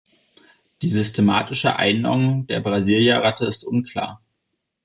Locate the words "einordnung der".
1.75-2.59